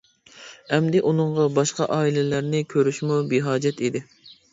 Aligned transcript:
ئەمدى 0.77 1.01
ئۇنىڭغا 1.09 1.43
باشقا 1.57 1.87
ئائىلىلەرنى 1.97 2.63
كۆرۈشمۇ 2.75 3.19
بىھاجەت 3.35 3.85
ئىدى. 3.89 4.03